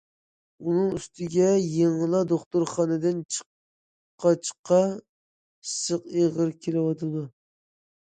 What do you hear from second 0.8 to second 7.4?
ئۈستىگە يېڭىلا دوختۇرخانىدىن چىققاچقا، ئىسسىق ئېغىر كېلىۋاتىدۇ.